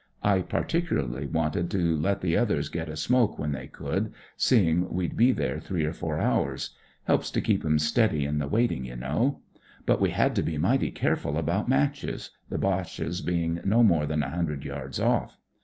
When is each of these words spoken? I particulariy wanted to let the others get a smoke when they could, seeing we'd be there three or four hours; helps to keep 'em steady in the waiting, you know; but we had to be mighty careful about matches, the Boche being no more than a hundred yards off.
I 0.23 0.41
particulariy 0.41 1.31
wanted 1.31 1.69
to 1.69 1.95
let 1.95 2.21
the 2.21 2.35
others 2.35 2.69
get 2.69 2.89
a 2.89 2.95
smoke 2.97 3.37
when 3.37 3.51
they 3.51 3.67
could, 3.67 4.11
seeing 4.35 4.91
we'd 4.91 5.15
be 5.15 5.31
there 5.31 5.59
three 5.59 5.85
or 5.85 5.93
four 5.93 6.17
hours; 6.19 6.71
helps 7.03 7.29
to 7.29 7.39
keep 7.39 7.63
'em 7.63 7.77
steady 7.77 8.25
in 8.25 8.39
the 8.39 8.47
waiting, 8.47 8.83
you 8.85 8.95
know; 8.95 9.41
but 9.85 10.01
we 10.01 10.09
had 10.09 10.35
to 10.37 10.41
be 10.41 10.57
mighty 10.57 10.89
careful 10.89 11.37
about 11.37 11.69
matches, 11.69 12.31
the 12.49 12.57
Boche 12.57 13.23
being 13.23 13.59
no 13.63 13.83
more 13.83 14.07
than 14.07 14.23
a 14.23 14.29
hundred 14.31 14.65
yards 14.65 14.99
off. 14.99 15.37